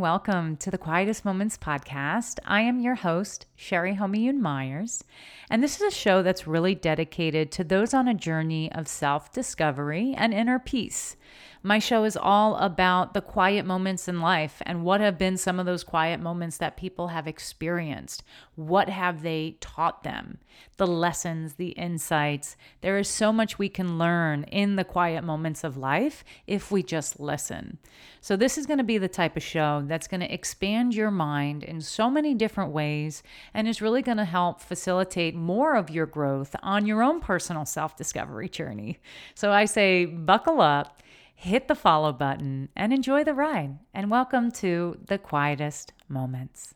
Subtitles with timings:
[0.00, 2.38] welcome to the Quietest Moments podcast.
[2.46, 5.04] I am your host, Sherry Homiyoon Myers,
[5.50, 9.30] and this is a show that's really dedicated to those on a journey of self
[9.30, 11.16] discovery and inner peace.
[11.62, 15.60] My show is all about the quiet moments in life and what have been some
[15.60, 18.22] of those quiet moments that people have experienced.
[18.54, 20.38] What have they taught them?
[20.78, 22.56] The lessons, the insights.
[22.80, 26.82] There is so much we can learn in the quiet moments of life if we
[26.82, 27.76] just listen.
[28.22, 31.10] So, this is going to be the type of show that's going to expand your
[31.10, 33.22] mind in so many different ways
[33.52, 37.66] and is really going to help facilitate more of your growth on your own personal
[37.66, 38.98] self discovery journey.
[39.34, 41.02] So, I say, buckle up
[41.40, 43.78] hit the follow button and enjoy the ride.
[43.94, 46.74] And welcome to the quietest moments.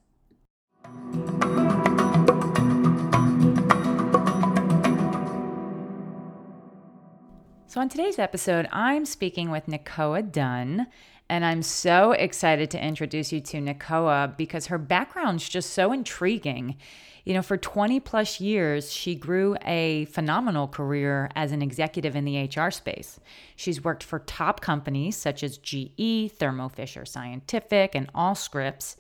[7.67, 10.87] So, on today's episode, I'm speaking with Nicoa Dunne,
[11.29, 16.77] and I'm so excited to introduce you to Nicoa because her background's just so intriguing.
[17.25, 22.27] You know, for 20 plus years, she grew a phenomenal career as an executive in
[22.27, 23.19] the HR space.
[23.57, 28.97] She's worked for top companies such as GE, Thermo Fisher Scientific, and Allscripts.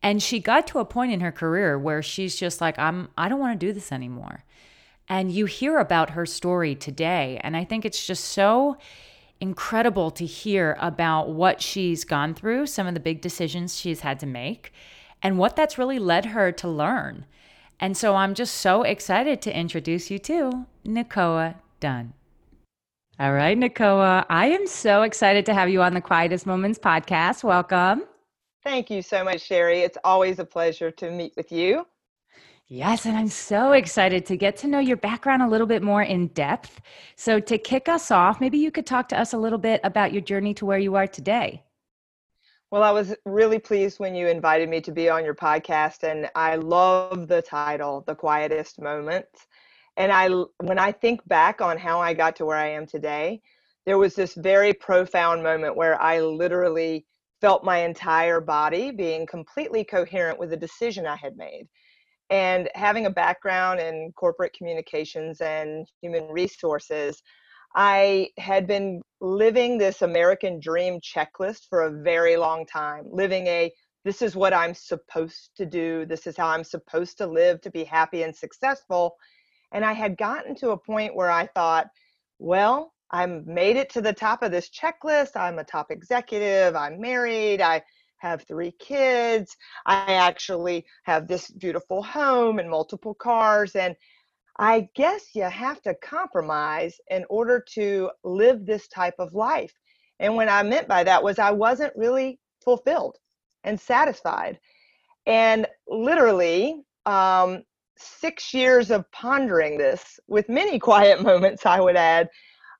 [0.00, 3.28] And she got to a point in her career where she's just like, I'm, I
[3.28, 4.44] don't want to do this anymore.
[5.08, 7.40] And you hear about her story today.
[7.42, 8.76] And I think it's just so
[9.40, 14.18] incredible to hear about what she's gone through, some of the big decisions she's had
[14.20, 14.72] to make,
[15.22, 17.26] and what that's really led her to learn.
[17.78, 22.14] And so I'm just so excited to introduce you to Nicoa Dunne.
[23.18, 27.44] All right, Nicoa, I am so excited to have you on the Quietest Moments podcast.
[27.44, 28.04] Welcome.
[28.62, 29.80] Thank you so much, Sherry.
[29.80, 31.86] It's always a pleasure to meet with you.
[32.68, 36.02] Yes, and I'm so excited to get to know your background a little bit more
[36.02, 36.80] in depth.
[37.14, 40.12] So, to kick us off, maybe you could talk to us a little bit about
[40.12, 41.62] your journey to where you are today.
[42.72, 46.28] Well, I was really pleased when you invited me to be on your podcast, and
[46.34, 49.46] I love the title, The Quietest Moments.
[49.96, 53.42] And I, when I think back on how I got to where I am today,
[53.84, 57.06] there was this very profound moment where I literally
[57.40, 61.68] felt my entire body being completely coherent with the decision I had made.
[62.30, 67.22] And having a background in corporate communications and human resources,
[67.74, 73.70] I had been living this American dream checklist for a very long time, living a
[74.04, 77.70] this is what I'm supposed to do, this is how I'm supposed to live to
[77.72, 79.16] be happy and successful.
[79.72, 81.88] And I had gotten to a point where I thought,
[82.38, 85.36] well, I'm made it to the top of this checklist.
[85.36, 86.76] I'm a top executive.
[86.76, 87.60] I'm married.
[87.60, 87.82] I
[88.18, 89.56] have three kids.
[89.84, 93.76] I actually have this beautiful home and multiple cars.
[93.76, 93.94] And
[94.58, 99.72] I guess you have to compromise in order to live this type of life.
[100.18, 103.16] And what I meant by that was I wasn't really fulfilled
[103.64, 104.58] and satisfied.
[105.26, 107.64] And literally, um,
[107.98, 112.28] six years of pondering this, with many quiet moments, I would add,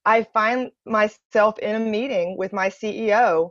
[0.04, 3.50] I find myself in a meeting with my CEO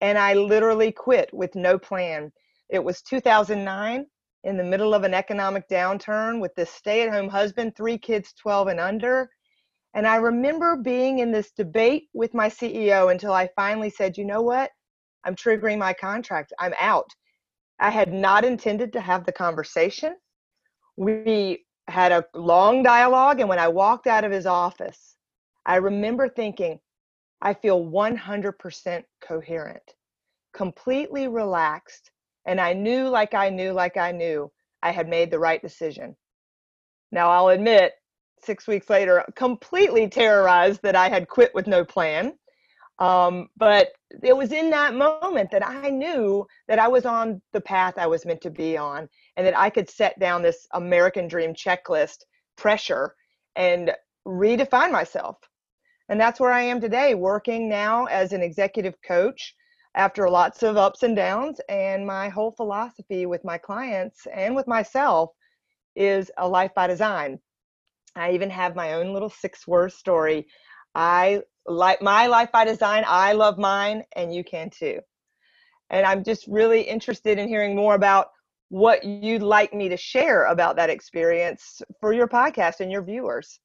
[0.00, 2.32] and I literally quit with no plan.
[2.68, 4.06] It was 2009
[4.44, 8.32] in the middle of an economic downturn with this stay at home husband, three kids
[8.40, 9.28] 12 and under.
[9.94, 14.24] And I remember being in this debate with my CEO until I finally said, you
[14.24, 14.70] know what?
[15.24, 16.52] I'm triggering my contract.
[16.58, 17.10] I'm out.
[17.78, 20.16] I had not intended to have the conversation.
[20.96, 23.40] We had a long dialogue.
[23.40, 25.16] And when I walked out of his office,
[25.66, 26.78] I remember thinking,
[27.42, 29.94] I feel 100% coherent,
[30.52, 32.10] completely relaxed,
[32.46, 34.50] and I knew, like I knew, like I knew,
[34.82, 36.16] I had made the right decision.
[37.12, 37.92] Now, I'll admit,
[38.42, 42.34] six weeks later, completely terrorized that I had quit with no plan.
[42.98, 43.88] Um, but
[44.22, 48.06] it was in that moment that I knew that I was on the path I
[48.06, 52.24] was meant to be on and that I could set down this American dream checklist
[52.58, 53.14] pressure
[53.56, 53.92] and
[54.26, 55.38] redefine myself.
[56.10, 59.54] And that's where I am today, working now as an executive coach
[59.94, 61.60] after lots of ups and downs.
[61.68, 65.30] And my whole philosophy with my clients and with myself
[65.94, 67.38] is a life by design.
[68.16, 70.48] I even have my own little six word story.
[70.96, 73.04] I like my life by design.
[73.06, 74.98] I love mine, and you can too.
[75.90, 78.30] And I'm just really interested in hearing more about
[78.68, 83.60] what you'd like me to share about that experience for your podcast and your viewers.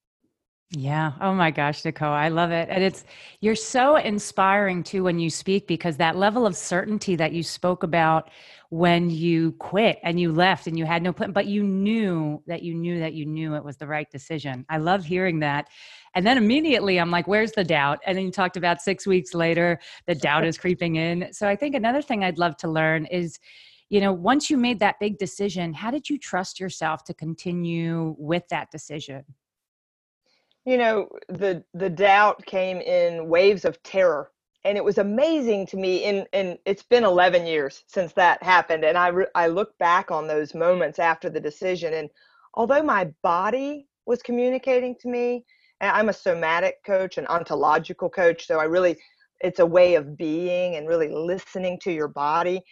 [0.71, 1.13] Yeah.
[1.21, 2.67] Oh my gosh, Nicole, I love it.
[2.71, 3.05] And it's,
[3.39, 7.83] you're so inspiring too when you speak because that level of certainty that you spoke
[7.83, 8.31] about
[8.71, 12.63] when you quit and you left and you had no plan, but you knew that
[12.63, 14.65] you knew that you knew it was the right decision.
[14.67, 15.67] I love hearing that.
[16.15, 17.99] And then immediately I'm like, where's the doubt?
[18.05, 21.31] And then you talked about six weeks later, the doubt is creeping in.
[21.31, 23.39] So I think another thing I'd love to learn is,
[23.89, 28.15] you know, once you made that big decision, how did you trust yourself to continue
[28.17, 29.23] with that decision?
[30.65, 34.31] You know, the the doubt came in waves of terror
[34.63, 38.83] and it was amazing to me in and it's been 11 years since that happened
[38.83, 42.09] and I re- I look back on those moments after the decision and
[42.55, 45.45] although my body was communicating to me
[45.81, 48.97] I'm a somatic coach an ontological coach so I really
[49.41, 52.63] it's a way of being and really listening to your body.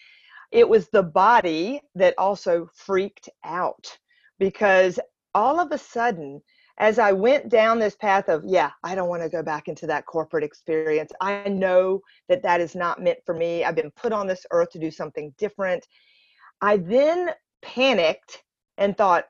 [0.51, 3.97] It was the body that also freaked out
[4.39, 4.99] because
[5.35, 6.41] all of a sudden
[6.79, 9.85] as I went down this path of, yeah, I don't want to go back into
[9.87, 11.11] that corporate experience.
[11.21, 13.63] I know that that is not meant for me.
[13.63, 15.87] I've been put on this earth to do something different.
[16.61, 17.29] I then
[17.61, 18.43] panicked
[18.77, 19.25] and thought,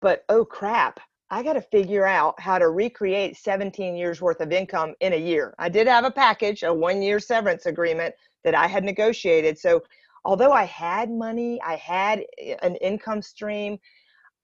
[0.00, 0.98] but oh crap,
[1.30, 5.16] I got to figure out how to recreate 17 years worth of income in a
[5.16, 5.54] year.
[5.58, 8.14] I did have a package, a one year severance agreement
[8.44, 9.58] that I had negotiated.
[9.58, 9.82] So,
[10.24, 13.78] although I had money, I had eh, an income stream,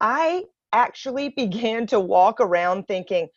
[0.00, 3.28] I actually began to walk around thinking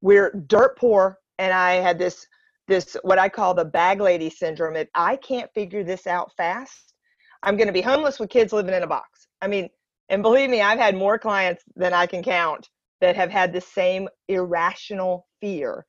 [0.00, 2.26] we're dirt poor and i had this
[2.68, 6.94] this what i call the bag lady syndrome if i can't figure this out fast.
[7.42, 9.28] I'm going to be homeless with kids living in a box.
[9.40, 9.68] I mean
[10.08, 12.68] and believe me i've had more clients than i can count
[13.00, 15.84] that have had the same irrational fear.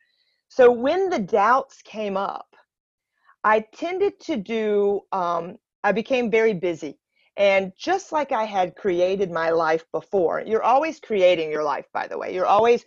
[0.50, 2.48] So when the doubts came up
[3.44, 7.00] i tended to do um, i became very busy
[7.38, 12.07] and just like I had created my life before, you're always creating your life, by
[12.07, 12.34] the way.
[12.34, 12.84] You're always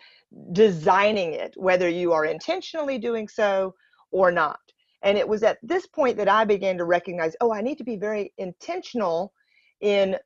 [0.52, 3.74] designing it, whether you are intentionally doing so
[4.10, 4.58] or not.
[5.02, 7.84] And it was at this point that I began to recognize oh, I need to
[7.84, 9.32] be very intentional
[9.80, 10.16] in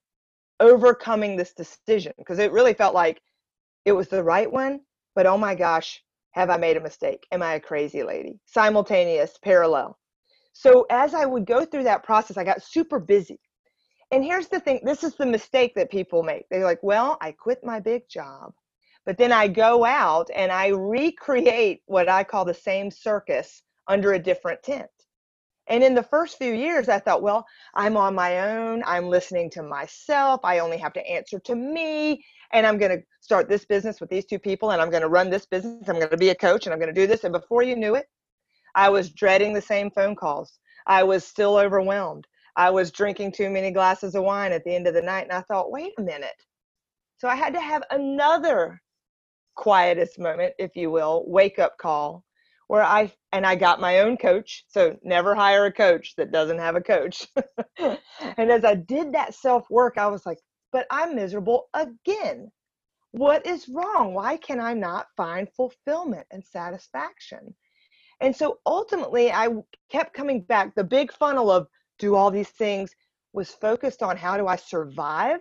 [0.58, 3.20] overcoming this decision because it really felt like
[3.84, 4.80] it was the right one.
[5.14, 7.26] But oh my gosh, have I made a mistake?
[7.30, 8.40] Am I a crazy lady?
[8.46, 9.98] Simultaneous, parallel.
[10.54, 13.38] So as I would go through that process, I got super busy
[14.14, 16.48] and here's the thing this is the mistake that people make.
[16.48, 18.52] They're like, well, I quit my big job,
[19.04, 24.12] but then I go out and I recreate what I call the same circus under
[24.12, 24.88] a different tent.
[25.66, 27.44] And in the first few years, I thought, well,
[27.74, 28.84] I'm on my own.
[28.86, 30.40] I'm listening to myself.
[30.44, 32.24] I only have to answer to me.
[32.52, 34.70] And I'm going to start this business with these two people.
[34.70, 35.88] And I'm going to run this business.
[35.88, 37.24] I'm going to be a coach and I'm going to do this.
[37.24, 38.06] And before you knew it,
[38.74, 40.58] I was dreading the same phone calls.
[40.86, 42.26] I was still overwhelmed.
[42.56, 45.24] I was drinking too many glasses of wine at the end of the night.
[45.24, 46.36] And I thought, wait a minute.
[47.18, 48.80] So I had to have another
[49.56, 52.24] quietest moment, if you will, wake up call
[52.68, 54.64] where I and I got my own coach.
[54.68, 57.26] So never hire a coach that doesn't have a coach.
[57.78, 60.38] and as I did that self work, I was like,
[60.72, 62.50] but I'm miserable again.
[63.12, 64.12] What is wrong?
[64.14, 67.54] Why can I not find fulfillment and satisfaction?
[68.20, 69.48] And so ultimately, I
[69.90, 70.74] kept coming back.
[70.74, 71.68] The big funnel of
[71.98, 72.94] do all these things
[73.32, 75.40] was focused on how do I survive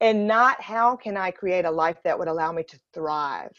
[0.00, 3.52] and not how can I create a life that would allow me to thrive.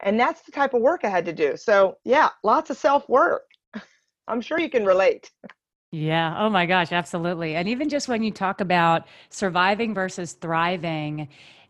[0.00, 1.56] And that's the type of work I had to do.
[1.56, 3.42] So, yeah, lots of self work.
[4.28, 5.30] I'm sure you can relate.
[5.90, 6.36] Yeah.
[6.38, 7.56] Oh my gosh, absolutely.
[7.56, 11.28] And even just when you talk about surviving versus thriving,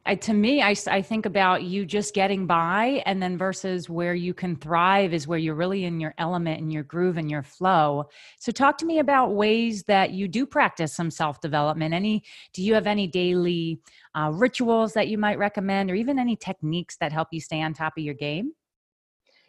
[0.09, 4.15] I, to me, I, I think about you just getting by, and then versus where
[4.15, 7.43] you can thrive is where you're really in your element and your groove and your
[7.43, 8.09] flow.
[8.39, 11.93] So, talk to me about ways that you do practice some self development.
[11.93, 12.25] Any,
[12.55, 13.81] do you have any daily
[14.15, 17.75] uh, rituals that you might recommend, or even any techniques that help you stay on
[17.75, 18.53] top of your game?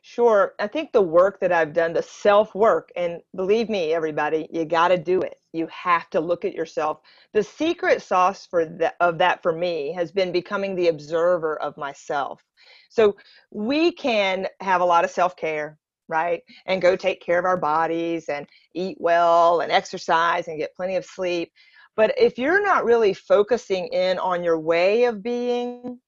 [0.02, 0.56] Sure.
[0.60, 4.66] I think the work that I've done, the self work, and believe me, everybody, you
[4.66, 5.36] got to do it.
[5.52, 7.00] You have to look at yourself.
[7.34, 11.76] The secret sauce for that of that for me has been becoming the observer of
[11.78, 12.42] myself.
[12.90, 13.18] So
[13.52, 15.78] we can have a lot of self care,
[16.08, 16.42] right?
[16.66, 20.96] And go take care of our bodies and eat well and exercise and get plenty
[20.96, 21.52] of sleep.
[21.98, 26.00] But if you're not really focusing in on your way of being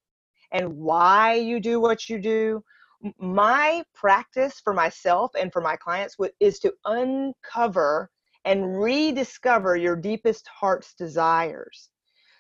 [0.52, 2.64] and why you do what you do,
[3.20, 8.10] my practice for myself and for my clients is to uncover
[8.46, 11.90] and rediscover your deepest heart's desires.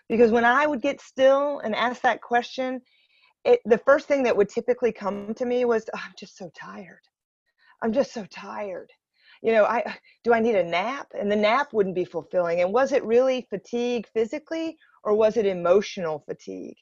[0.09, 2.81] Because when I would get still and ask that question,
[3.45, 6.51] it, the first thing that would typically come to me was, oh, I'm just so
[6.59, 7.01] tired.
[7.81, 8.91] I'm just so tired.
[9.41, 11.07] You know, I do I need a nap?
[11.17, 12.61] And the nap wouldn't be fulfilling.
[12.61, 16.77] And was it really fatigue physically or was it emotional fatigue?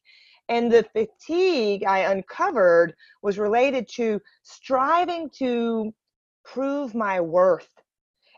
[0.49, 5.93] And the fatigue I uncovered was related to striving to
[6.43, 7.69] prove my worth.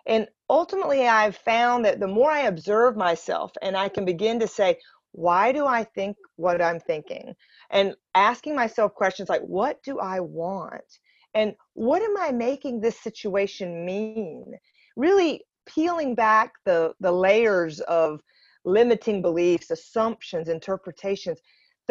[0.05, 4.47] And ultimately, I've found that the more I observe myself and I can begin to
[4.47, 4.77] say,
[5.13, 7.33] why do I think what I'm thinking?
[7.69, 10.99] And asking myself questions like, what do I want?
[11.33, 14.53] And what am I making this situation mean?
[14.95, 18.21] Really peeling back the, the layers of
[18.65, 21.39] limiting beliefs, assumptions, interpretations.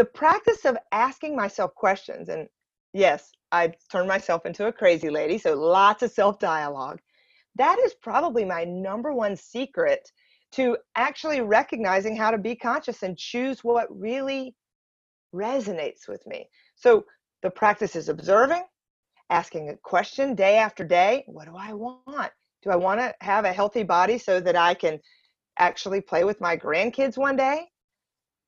[0.01, 2.49] The practice of asking myself questions, and
[2.95, 7.01] yes, I turned myself into a crazy lady, so lots of self dialogue.
[7.57, 10.11] That is probably my number one secret
[10.53, 14.57] to actually recognizing how to be conscious and choose what really
[15.35, 16.49] resonates with me.
[16.77, 17.05] So
[17.43, 18.63] the practice is observing,
[19.29, 22.33] asking a question day after day what do I want?
[22.63, 24.99] Do I want to have a healthy body so that I can
[25.59, 27.67] actually play with my grandkids one day?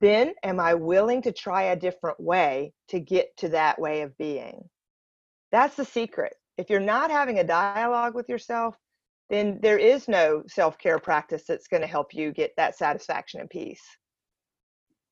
[0.02, 4.18] Then am I willing to try a different way to get to that way of
[4.18, 4.68] being?
[5.52, 6.35] That's the secret.
[6.59, 8.75] If you're not having a dialogue with yourself,
[9.30, 13.40] then there is no self care practice that's going to help you get that satisfaction
[13.40, 13.80] and peace.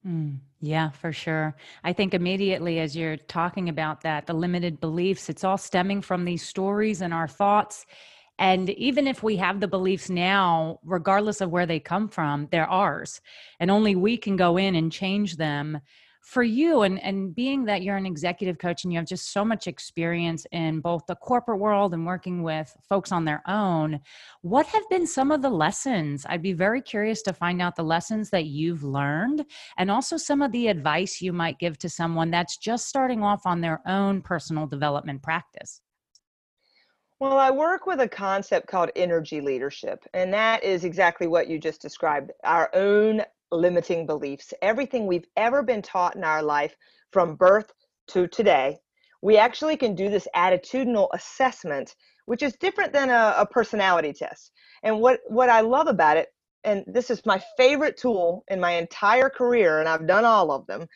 [0.04, 1.54] Mm, yeah, for sure.
[1.84, 6.24] I think immediately as you're talking about that, the limited beliefs, it's all stemming from
[6.24, 7.86] these stories and our thoughts.
[8.40, 12.68] And even if we have the beliefs now, regardless of where they come from, they're
[12.68, 13.20] ours.
[13.60, 15.80] And only we can go in and change them.
[16.22, 19.42] For you and and being that you're an executive coach and you have just so
[19.42, 24.00] much experience in both the corporate world and working with folks on their own
[24.42, 26.26] what have been some of the lessons?
[26.28, 29.46] I'd be very curious to find out the lessons that you've learned
[29.78, 33.46] and also some of the advice you might give to someone that's just starting off
[33.46, 35.80] on their own personal development practice
[37.20, 41.58] well, I work with a concept called energy leadership, and that is exactly what you
[41.58, 43.22] just described our own
[43.52, 44.54] limiting beliefs.
[44.62, 46.74] Everything we've ever been taught in our life
[47.12, 47.72] from birth
[48.08, 48.78] to today,
[49.20, 54.52] we actually can do this attitudinal assessment, which is different than a, a personality test.
[54.82, 56.28] And what, what I love about it,
[56.64, 60.66] and this is my favorite tool in my entire career, and I've done all of
[60.66, 60.86] them,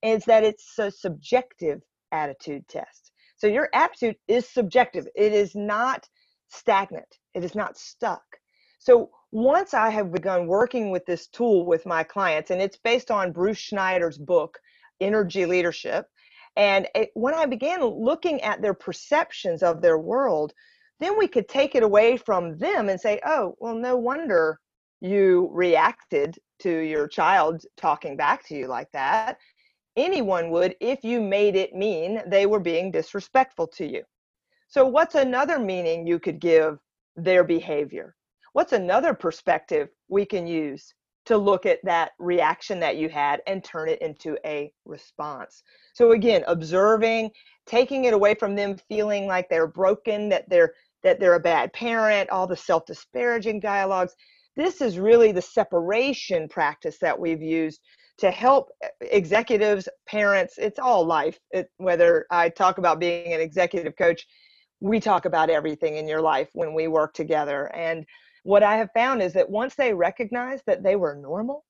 [0.00, 1.80] is that it's a subjective
[2.12, 3.11] attitude test.
[3.42, 6.08] So your aptitude is subjective, it is not
[6.46, 8.22] stagnant, it is not stuck.
[8.78, 13.10] So once I have begun working with this tool with my clients, and it's based
[13.10, 14.60] on Bruce Schneider's book,
[15.00, 16.06] Energy Leadership.
[16.54, 20.52] And it, when I began looking at their perceptions of their world,
[21.00, 24.60] then we could take it away from them and say, oh, well, no wonder
[25.00, 29.38] you reacted to your child talking back to you like that.
[29.96, 34.02] Anyone would if you made it mean they were being disrespectful to you.
[34.68, 36.78] So, what's another meaning you could give
[37.16, 38.16] their behavior?
[38.52, 40.94] what's another perspective we can use
[41.24, 45.62] to look at that reaction that you had and turn it into a response.
[45.94, 47.30] So again, observing,
[47.64, 50.72] taking it away from them feeling like they're broken, that they're
[51.04, 54.14] that they're a bad parent, all the self-disparaging dialogues.
[54.54, 57.80] This is really the separation practice that we've used
[58.18, 61.38] to help executives, parents, it's all life.
[61.50, 64.26] It, whether I talk about being an executive coach,
[64.80, 67.74] we talk about everything in your life when we work together.
[67.74, 68.04] And
[68.42, 71.64] what I have found is that once they recognized that they were normal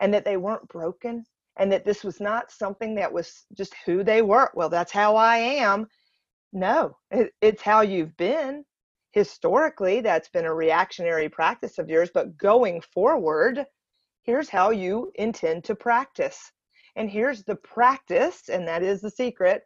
[0.00, 1.24] and that they weren't broken
[1.58, 5.16] and that this was not something that was just who they were, well, that's how
[5.16, 5.86] I am.
[6.52, 8.64] No, it, it's how you've been.
[9.12, 13.64] Historically, that's been a reactionary practice of yours, but going forward,
[14.22, 16.52] here's how you intend to practice.
[16.96, 19.62] And here's the practice, and that is the secret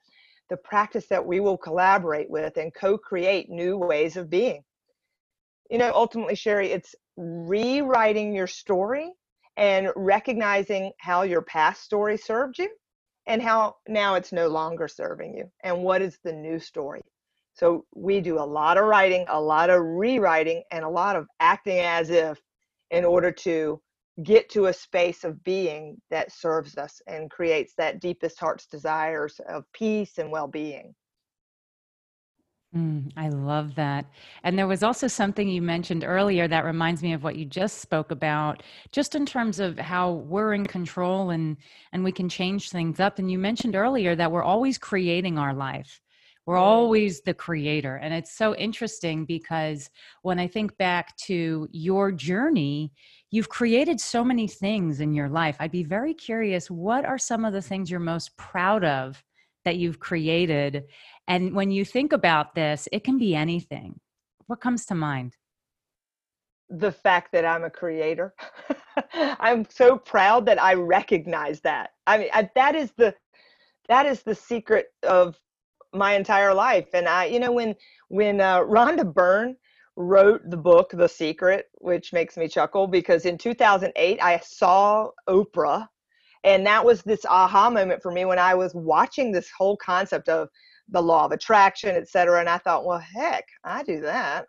[0.49, 4.63] the practice that we will collaborate with and co create new ways of being
[5.71, 9.13] you know, ultimately, Sherry, it's rewriting your story
[9.57, 12.71] and recognizing how your past story served you
[13.27, 17.01] and how now it's no longer serving you and what is the new story.
[17.55, 21.27] So we do a lot of writing, a lot of rewriting, and a lot of
[21.41, 22.39] acting as if
[22.91, 23.81] in order to
[24.23, 29.41] get to a space of being that serves us and creates that deepest heart's desires
[29.49, 30.95] of peace and well being.
[32.75, 34.07] Mm, I love that.
[34.43, 37.79] And there was also something you mentioned earlier that reminds me of what you just
[37.79, 41.57] spoke about, just in terms of how we're in control and
[41.93, 43.19] and we can change things up.
[43.19, 46.01] And you mentioned earlier that we're always creating our life.
[46.45, 47.97] We're always the creator.
[47.97, 49.91] And it's so interesting because
[50.23, 52.93] when I think back to your journey,
[53.37, 55.57] you've created so many things in your life.
[55.61, 59.23] I'd be very curious what are some of the things you're most proud of
[59.67, 60.85] that you've created
[61.29, 63.99] and when you think about this, it can be anything.
[64.47, 65.37] What comes to mind?
[66.71, 68.35] The fact that I'm a creator.
[69.13, 71.91] I'm so proud that I recognize that.
[72.07, 73.15] I mean, I, that is the
[73.89, 75.37] that is the secret of
[75.93, 76.89] my entire life.
[76.93, 77.75] And I, you know, when
[78.09, 79.57] when uh, Rhonda Byrne
[79.97, 85.89] wrote the book The Secret, which makes me chuckle because in 2008 I saw Oprah
[86.47, 90.29] and that was this aha moment for me when I was watching this whole concept
[90.29, 90.49] of
[90.89, 92.39] the law of attraction, et cetera.
[92.39, 94.47] And I thought, well, heck, I do that.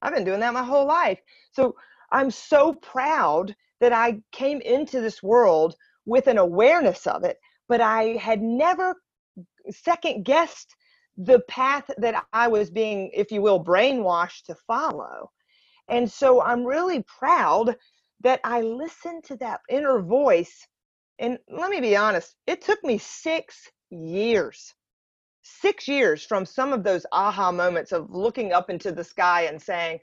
[0.00, 1.18] I've been doing that my whole life.
[1.50, 1.74] So
[2.12, 5.74] I'm so proud that I came into this world
[6.06, 7.36] with an awareness of it,
[7.68, 8.94] but I had never
[9.70, 10.76] second guessed
[11.24, 15.30] the path that I was being, if you will, brainwashed to follow.
[15.88, 17.76] And so I'm really proud
[18.22, 20.66] that I listened to that inner voice
[21.20, 24.74] and let me be honest, it took me six years,
[25.42, 29.60] six years from some of those aha moments of looking up into the sky and
[29.60, 29.98] saying,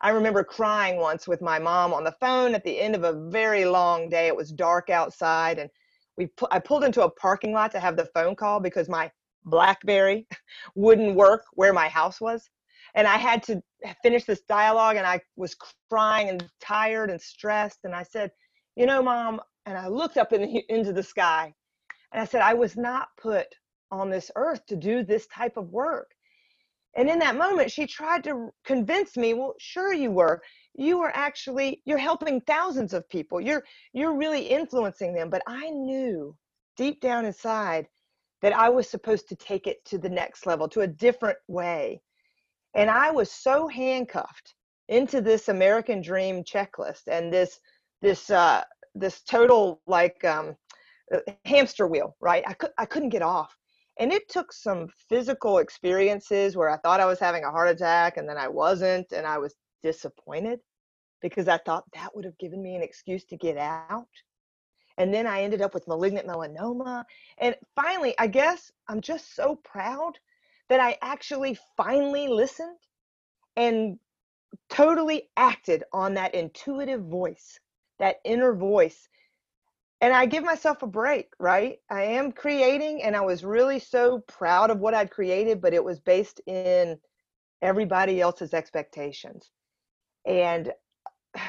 [0.00, 3.28] I remember crying once with my mom on the phone at the end of a
[3.30, 4.28] very long day.
[4.28, 5.70] It was dark outside, and
[6.16, 9.10] we pu- I pulled into a parking lot to have the phone call because my
[9.44, 10.26] BlackBerry
[10.74, 12.48] wouldn't work where my house was,
[12.94, 13.62] and I had to
[14.02, 14.96] finish this dialogue.
[14.96, 15.56] And I was
[15.90, 18.30] crying and tired and stressed, and I said,
[18.76, 21.54] "You know, mom, and I looked up in the, into the sky
[22.12, 23.46] and I said, I was not put
[23.90, 26.10] on this earth to do this type of work.
[26.94, 30.42] And in that moment, she tried to convince me, well, sure you were.
[30.74, 33.40] You were actually, you're helping thousands of people.
[33.40, 35.30] You're, you're really influencing them.
[35.30, 36.36] But I knew
[36.76, 37.86] deep down inside
[38.42, 42.02] that I was supposed to take it to the next level, to a different way.
[42.74, 44.54] And I was so handcuffed
[44.88, 47.60] into this American dream checklist and this,
[48.00, 48.62] this, uh,
[48.94, 50.56] this total like um,
[51.12, 52.44] uh, hamster wheel, right?
[52.46, 53.56] I could I couldn't get off,
[53.98, 58.16] and it took some physical experiences where I thought I was having a heart attack,
[58.16, 60.60] and then I wasn't, and I was disappointed
[61.20, 64.06] because I thought that would have given me an excuse to get out.
[64.98, 67.04] And then I ended up with malignant melanoma.
[67.38, 70.18] And finally, I guess I'm just so proud
[70.68, 72.78] that I actually finally listened
[73.56, 73.98] and
[74.68, 77.58] totally acted on that intuitive voice
[77.98, 79.08] that inner voice
[80.02, 81.78] and I give myself a break, right?
[81.88, 85.84] I am creating, and I was really so proud of what I'd created, but it
[85.84, 86.98] was based in
[87.62, 89.52] everybody else's expectations.
[90.26, 90.72] And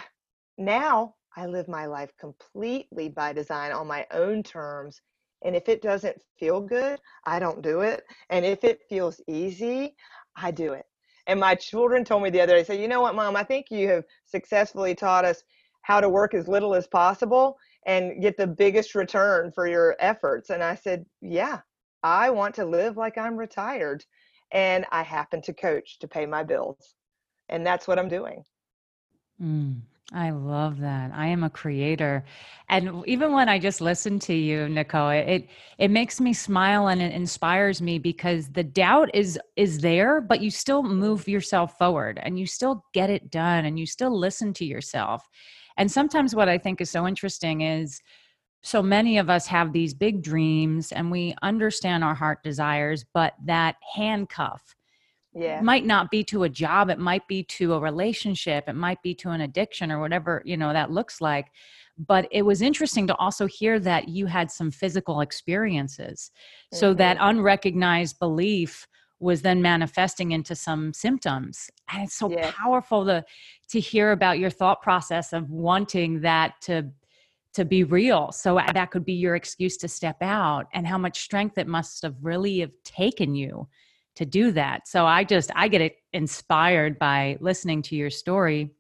[0.60, 5.02] now I live my life completely by design on my own terms.
[5.44, 8.04] And if it doesn't feel good, I don't do it.
[8.30, 9.96] And if it feels easy,
[10.36, 10.86] I do it.
[11.28, 13.68] And my children told me the other day, say, you know what, mom, I think
[13.72, 15.44] you have successfully taught us
[15.82, 20.50] how to work as little as possible and get the biggest return for your efforts.
[20.50, 21.60] And I said, Yeah,
[22.04, 24.06] I want to live like I'm retired.
[24.52, 26.96] And I happen to coach to pay my bills.
[27.50, 28.44] And that's what I'm doing.
[29.42, 31.12] Mm, I love that.
[31.14, 32.26] I am a creator.
[32.68, 37.02] And even when I just listen to you, Nicoa, it it makes me smile and
[37.02, 42.20] it inspires me because the doubt is is there, but you still move yourself forward
[42.22, 45.28] and you still get it done and you still listen to yourself.
[45.78, 48.02] And sometimes what I think is so interesting is
[48.62, 53.34] so many of us have these big dreams and we understand our heart desires, but
[53.46, 54.76] that handcuff
[55.36, 55.62] yeah.
[55.62, 59.14] might not be to a job, it might be to a relationship, it might be
[59.16, 61.52] to an addiction or whatever, you know, that looks like.
[61.98, 66.32] But it was interesting to also hear that you had some physical experiences.
[66.34, 66.78] Mm-hmm.
[66.78, 67.40] So that mm-hmm.
[67.40, 68.88] unrecognized belief
[69.24, 72.52] was then manifesting into some symptoms and it's so yeah.
[72.52, 73.24] powerful to
[73.70, 76.84] to hear about your thought process of wanting that to
[77.54, 81.22] to be real so that could be your excuse to step out and how much
[81.22, 83.68] strength it must have really have taken you
[84.16, 88.72] to do that so i just i get inspired by listening to your story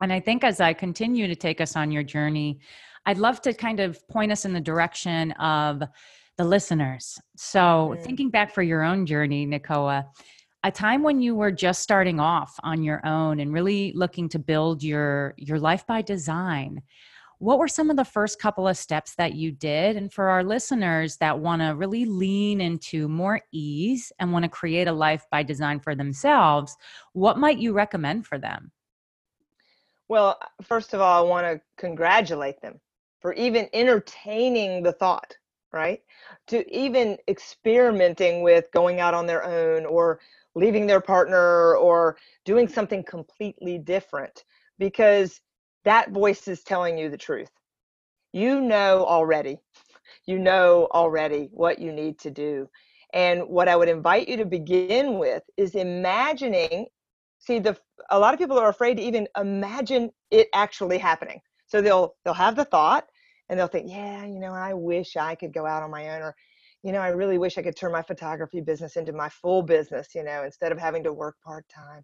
[0.00, 2.60] and i think as i continue to take us on your journey
[3.06, 5.82] i'd love to kind of point us in the direction of
[6.36, 7.18] the listeners.
[7.36, 8.02] So, mm-hmm.
[8.02, 10.06] thinking back for your own journey, Nicoa,
[10.62, 14.38] a time when you were just starting off on your own and really looking to
[14.38, 16.82] build your your life by design.
[17.38, 19.96] What were some of the first couple of steps that you did?
[19.96, 24.48] And for our listeners that want to really lean into more ease and want to
[24.48, 26.76] create a life by design for themselves,
[27.12, 28.72] what might you recommend for them?
[30.08, 32.80] Well, uh, first of all, I want to congratulate them
[33.20, 35.36] for even entertaining the thought
[35.76, 36.00] right?
[36.48, 40.20] To even experimenting with going out on their own or
[40.54, 44.44] leaving their partner or doing something completely different
[44.78, 45.40] because
[45.86, 47.50] that voice is telling you the truth.
[48.32, 49.58] You know already.
[50.26, 52.68] You know already what you need to do.
[53.14, 56.86] And what I would invite you to begin with is imagining
[57.38, 57.76] see the
[58.10, 61.40] a lot of people are afraid to even imagine it actually happening.
[61.66, 63.06] So they'll they'll have the thought
[63.48, 66.22] and they'll think, yeah, you know, I wish I could go out on my own,
[66.22, 66.34] or,
[66.82, 70.08] you know, I really wish I could turn my photography business into my full business,
[70.14, 72.02] you know, instead of having to work part time.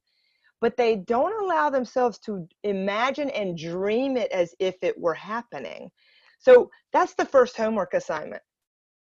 [0.63, 5.91] But they don't allow themselves to imagine and dream it as if it were happening.
[6.39, 8.43] So that's the first homework assignment.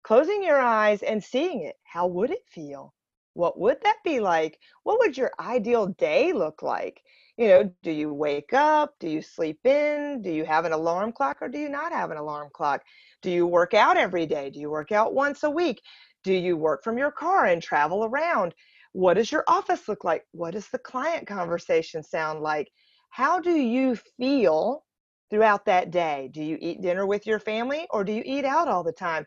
[0.04, 1.76] Closing your eyes and seeing it.
[1.84, 2.94] How would it feel?
[3.34, 4.58] What would that be like?
[4.82, 7.00] What would your ideal day look like?
[7.36, 8.94] You know, do you wake up?
[9.00, 10.22] Do you sleep in?
[10.22, 12.82] Do you have an alarm clock or do you not have an alarm clock?
[13.22, 14.50] Do you work out every day?
[14.50, 15.80] Do you work out once a week?
[16.24, 18.54] Do you work from your car and travel around?
[18.92, 20.24] What does your office look like?
[20.32, 22.68] What does the client conversation sound like?
[23.10, 24.84] How do you feel
[25.30, 26.30] throughout that day?
[26.32, 29.26] Do you eat dinner with your family or do you eat out all the time?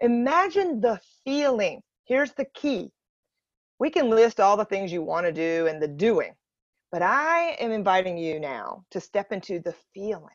[0.00, 1.80] Imagine the feeling.
[2.04, 2.90] Here's the key.
[3.78, 6.34] We can list all the things you want to do and the doing,
[6.90, 10.34] but I am inviting you now to step into the feeling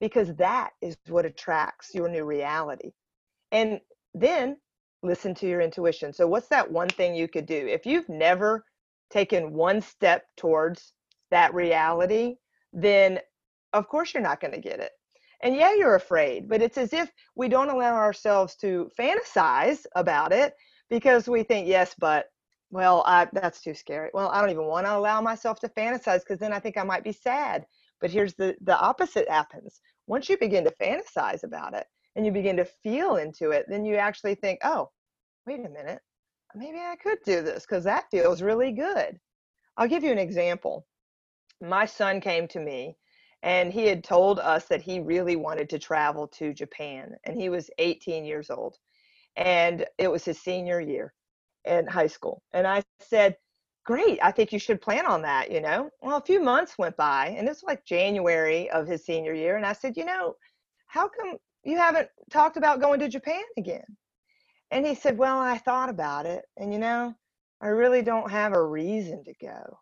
[0.00, 2.90] because that is what attracts your new reality.
[3.52, 3.80] And
[4.14, 4.56] then
[5.02, 6.12] listen to your intuition.
[6.12, 7.66] So, what's that one thing you could do?
[7.66, 8.64] If you've never
[9.10, 10.92] taken one step towards
[11.30, 12.36] that reality,
[12.72, 13.18] then
[13.72, 14.92] of course you're not going to get it.
[15.42, 20.32] And yeah, you're afraid, but it's as if we don't allow ourselves to fantasize about
[20.32, 20.54] it
[20.88, 22.26] because we think, yes, but
[22.70, 24.10] well, I, that's too scary.
[24.14, 26.84] Well, I don't even want to allow myself to fantasize because then I think I
[26.84, 27.66] might be sad.
[28.00, 29.80] But here's the the opposite happens.
[30.06, 31.86] Once you begin to fantasize about it
[32.16, 34.90] and you begin to feel into it, then you actually think, oh,
[35.46, 36.00] wait a minute,
[36.54, 39.18] maybe I could do this because that feels really good.
[39.76, 40.86] I'll give you an example.
[41.60, 42.96] My son came to me
[43.42, 47.48] and he had told us that he really wanted to travel to Japan and he
[47.48, 48.76] was 18 years old
[49.36, 51.12] and it was his senior year
[51.64, 53.36] in high school and I said
[53.84, 56.96] great I think you should plan on that you know well a few months went
[56.96, 60.34] by and it's like January of his senior year and I said you know
[60.86, 63.84] how come you haven't talked about going to Japan again
[64.70, 67.14] and he said well I thought about it and you know
[67.60, 69.78] I really don't have a reason to go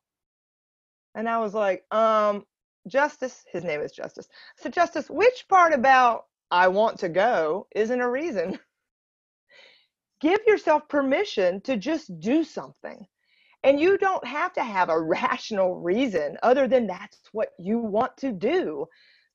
[1.14, 2.45] and I was like um
[2.87, 4.29] Justice, his name is Justice.
[4.57, 8.59] So, Justice, which part about I want to go isn't a reason?
[10.21, 13.07] Give yourself permission to just do something.
[13.62, 18.16] And you don't have to have a rational reason other than that's what you want
[18.19, 18.87] to do.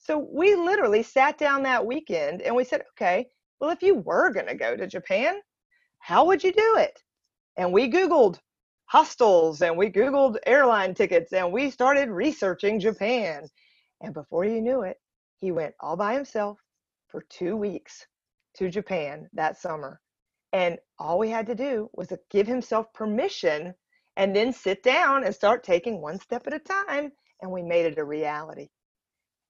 [0.06, 3.28] So we literally sat down that weekend and we said, okay,
[3.60, 5.40] well, if you were going to go to Japan,
[5.98, 7.02] how would you do it?
[7.58, 8.38] And we Googled
[8.86, 13.48] hostels and we Googled airline tickets and we started researching Japan.
[14.00, 14.98] And before you knew it,
[15.40, 16.60] he went all by himself
[17.08, 18.06] for two weeks
[18.58, 20.00] to Japan that summer.
[20.54, 23.74] And all we had to do was give himself permission
[24.18, 27.12] and then sit down and start taking one step at a time.
[27.42, 28.70] And we made it a reality.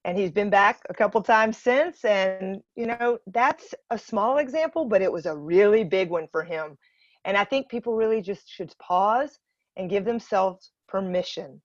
[0.06, 2.06] And he's been back a couple times since.
[2.06, 6.44] And, you know, that's a small example, but it was a really big one for
[6.44, 6.78] him
[7.26, 9.40] and I think people really just should pause
[9.76, 11.62] and give themselves permission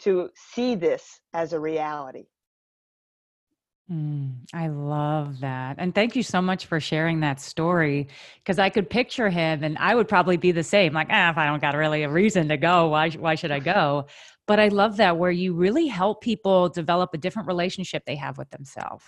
[0.00, 2.24] to see this as a reality.
[3.90, 5.76] Mm, I love that.
[5.78, 9.76] And thank you so much for sharing that story because I could picture him and
[9.78, 12.48] I would probably be the same like, ah, if I don't got really a reason
[12.48, 14.06] to go, why, why should I go?
[14.46, 18.38] But I love that where you really help people develop a different relationship they have
[18.38, 19.04] with themselves.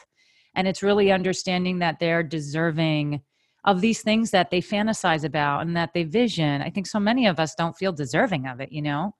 [0.54, 3.22] And it's really understanding that they're deserving
[3.64, 6.60] of these things that they fantasize about and that they vision.
[6.60, 9.14] I think so many of us don't feel deserving of it, you know?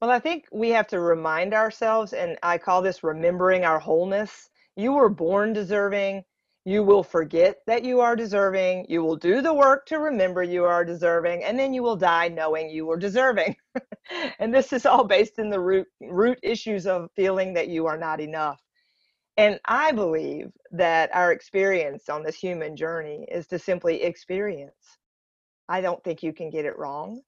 [0.00, 4.48] Well, I think we have to remind ourselves, and I call this remembering our wholeness.
[4.76, 6.24] You were born deserving.
[6.64, 8.86] You will forget that you are deserving.
[8.88, 12.28] You will do the work to remember you are deserving, and then you will die
[12.28, 13.56] knowing you were deserving.
[14.38, 17.98] and this is all based in the root root issues of feeling that you are
[17.98, 18.60] not enough.
[19.36, 24.98] And I believe that our experience on this human journey is to simply experience.
[25.68, 27.22] I don't think you can get it wrong.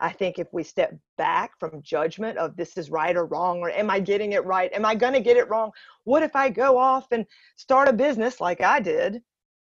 [0.00, 3.70] I think if we step back from judgment of this is right or wrong, or
[3.70, 4.72] am I getting it right?
[4.72, 5.70] Am I going to get it wrong?
[6.04, 9.22] What if I go off and start a business like I did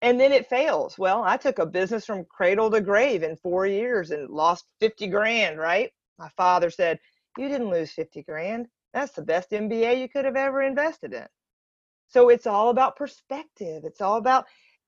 [0.02, 0.98] and then it fails?
[0.98, 5.06] Well, I took a business from cradle to grave in four years and lost 50
[5.08, 5.90] grand, right?
[6.18, 7.00] My father said,
[7.38, 8.66] You didn't lose 50 grand.
[8.92, 11.26] That's the best MBA you could have ever invested in.
[12.08, 13.84] So it's all about perspective.
[13.84, 14.44] It's all about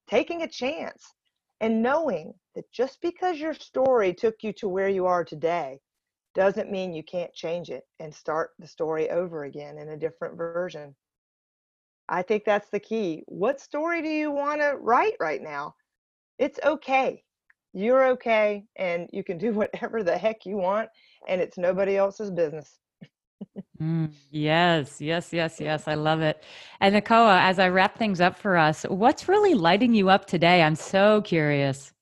[0.09, 1.15] taking a chance
[1.61, 5.81] and knowing that just because your story took you to where you are today
[6.35, 10.37] doesn't mean you can't change it and start the story over again in a different
[10.37, 10.95] version.
[12.09, 13.23] I think that's the key.
[13.27, 15.75] What story do you want to write right now?
[16.39, 17.23] It's okay.
[17.73, 20.89] You're okay and you can do whatever the heck you want
[21.29, 22.79] and it's nobody else's business.
[23.81, 25.89] Mm, yes, yes, yes, yes.
[25.89, 26.43] I love it.
[26.81, 30.63] And Nicoa, as I wrap things up for us, what's really lighting you up today?
[30.63, 31.93] I'm so curious.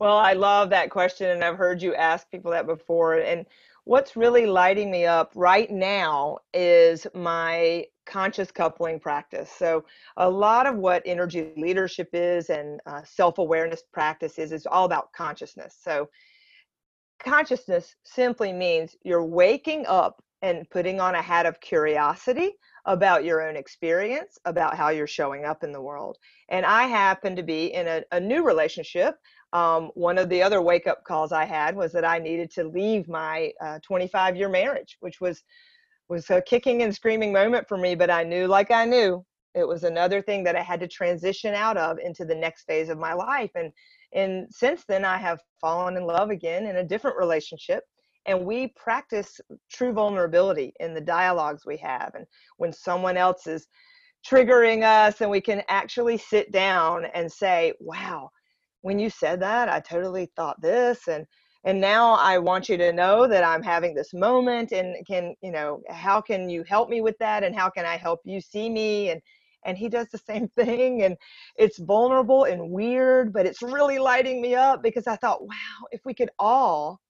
[0.00, 3.16] Well, I love that question, and I've heard you ask people that before.
[3.18, 3.44] And
[3.84, 9.50] what's really lighting me up right now is my conscious coupling practice.
[9.50, 9.84] So,
[10.16, 14.86] a lot of what energy leadership is and uh, self awareness practice is, is all
[14.86, 15.76] about consciousness.
[15.78, 16.08] So,
[17.22, 22.52] consciousness simply means you're waking up and putting on a hat of curiosity
[22.86, 26.16] about your own experience, about how you're showing up in the world.
[26.48, 29.16] And I happen to be in a, a new relationship.
[29.52, 32.64] Um, one of the other wake up calls I had was that I needed to
[32.64, 35.42] leave my 25 uh, year marriage, which was
[36.08, 39.66] was a kicking and screaming moment for me, but I knew, like I knew, it
[39.66, 42.98] was another thing that I had to transition out of into the next phase of
[42.98, 43.50] my life.
[43.54, 43.72] And
[44.12, 47.84] and since then, I have fallen in love again in a different relationship.
[48.26, 49.40] And we practice
[49.72, 52.12] true vulnerability in the dialogues we have.
[52.14, 52.26] And
[52.58, 53.68] when someone else is
[54.28, 58.30] triggering us, and we can actually sit down and say, wow,
[58.82, 61.08] when you said that, I totally thought this.
[61.08, 61.26] And
[61.64, 65.50] and now i want you to know that i'm having this moment and can you
[65.50, 68.68] know how can you help me with that and how can i help you see
[68.70, 69.20] me and
[69.66, 71.16] and he does the same thing and
[71.56, 76.00] it's vulnerable and weird but it's really lighting me up because i thought wow if
[76.04, 77.00] we could all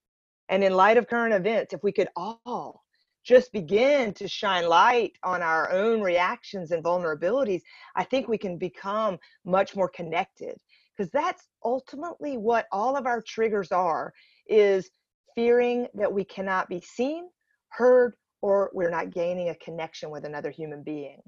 [0.49, 2.83] and in light of current events if we could all
[3.23, 7.61] just begin to shine light on our own reactions and vulnerabilities
[7.95, 10.57] i think we can become much more connected
[11.01, 14.13] because that's ultimately what all of our triggers are
[14.47, 14.91] is
[15.35, 17.25] fearing that we cannot be seen,
[17.69, 21.23] heard, or we're not gaining a connection with another human being.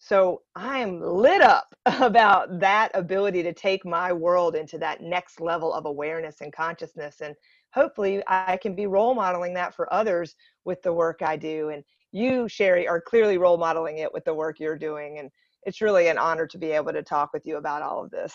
[0.00, 5.72] So I'm lit up about that ability to take my world into that next level
[5.72, 7.20] of awareness and consciousness.
[7.20, 7.36] And
[7.72, 11.68] hopefully I can be role modeling that for others with the work I do.
[11.68, 15.20] And you, Sherry, are clearly role modeling it with the work you're doing.
[15.20, 15.30] And
[15.62, 18.34] it's really an honor to be able to talk with you about all of this.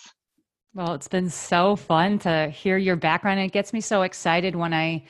[0.73, 3.39] Well, it's been so fun to hear your background.
[3.39, 5.03] It gets me so excited when I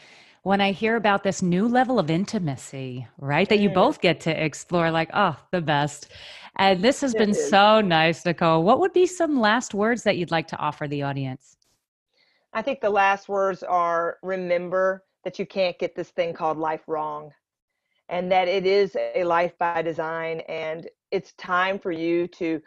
[0.44, 3.48] when I hear about this new level of intimacy, right?
[3.50, 6.14] That you both get to explore like, oh, the best.
[6.56, 7.50] And this has it been is.
[7.50, 8.64] so nice, Nicole.
[8.64, 11.58] What would be some last words that you'd like to offer the audience?
[12.54, 16.84] I think the last words are remember that you can't get this thing called life
[16.88, 17.32] wrong
[18.08, 22.62] and that it is a life by design and it's time for you to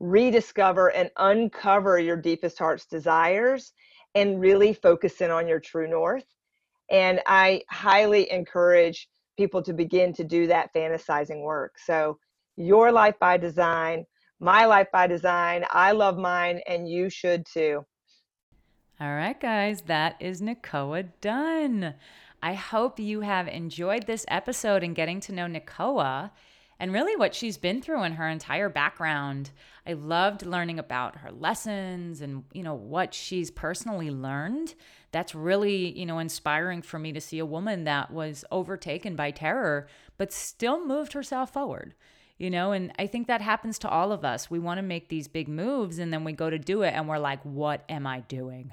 [0.00, 3.72] rediscover and uncover your deepest heart's desires
[4.14, 6.24] and really focus in on your true north.
[6.90, 11.76] And I highly encourage people to begin to do that fantasizing work.
[11.78, 12.18] So,
[12.56, 14.04] your life by design,
[14.40, 17.84] my life by design, I love mine, and you should too.
[19.00, 21.94] All right, guys, that is Nicoa Dunne.
[22.42, 26.32] I hope you have enjoyed this episode and getting to know Nicoa
[26.80, 29.50] and really what she's been through in her entire background.
[29.86, 34.74] I loved learning about her lessons and, you know, what she's personally learned.
[35.10, 39.30] That's really, you know, inspiring for me to see a woman that was overtaken by
[39.30, 39.88] terror,
[40.18, 41.94] but still moved herself forward.
[42.36, 44.48] You know, and I think that happens to all of us.
[44.48, 47.08] We want to make these big moves and then we go to do it and
[47.08, 48.70] we're like, what am I doing?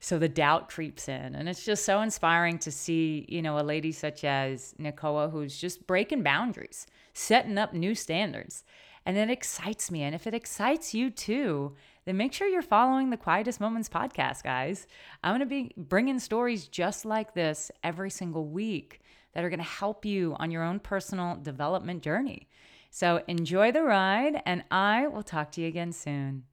[0.00, 1.34] So the doubt creeps in.
[1.34, 5.58] And it's just so inspiring to see, you know, a lady such as Nicoa who's
[5.58, 8.64] just breaking boundaries setting up new standards.
[9.04, 10.02] And it excites me.
[10.02, 14.42] And if it excites you too, then make sure you're following the Quietest Moments podcast,
[14.42, 14.86] guys.
[15.22, 19.00] I'm going to be bringing stories just like this every single week
[19.34, 22.48] that are going to help you on your own personal development journey.
[22.90, 26.44] So enjoy the ride, and I will talk to you again soon.